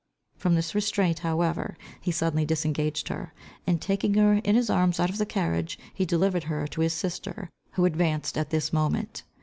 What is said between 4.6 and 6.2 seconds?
arms out of the carriage, he